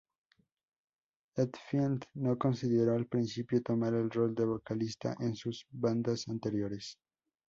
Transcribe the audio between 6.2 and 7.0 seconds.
anteriores.